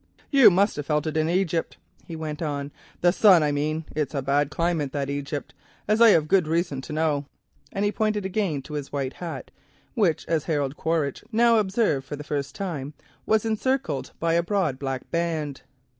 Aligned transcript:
"You 0.31 0.49
must 0.49 0.77
have 0.77 0.87
felt 0.87 1.05
it 1.05 1.15
in 1.15 1.29
Egypt," 1.29 1.77
he 2.07 2.15
went 2.15 2.41
on 2.41 2.71
—"the 3.01 3.11
sun 3.11 3.43
I 3.43 3.51
mean. 3.51 3.85
It's 3.95 4.15
a 4.15 4.21
bad 4.23 4.49
climate, 4.49 4.93
that 4.93 5.11
Egypt, 5.11 5.53
as 5.87 6.01
I 6.01 6.09
have 6.09 6.27
good 6.27 6.47
reason 6.47 6.81
to 6.81 6.91
know," 6.93 7.27
and 7.71 7.85
he 7.85 7.91
pointed 7.91 8.25
again 8.25 8.63
to 8.63 8.73
his 8.73 8.91
white 8.91 9.13
hat, 9.13 9.51
which 9.93 10.25
Harold 10.25 10.75
Quaritch 10.75 11.23
now 11.31 11.59
observed 11.59 12.07
for 12.07 12.15
the 12.15 12.23
first 12.23 12.55
time 12.55 12.95
was 13.27 13.45
encircled 13.45 14.13
by 14.19 14.33
a 14.33 14.41
broad 14.41 14.79
black 14.79 15.07
band. 15.11 15.61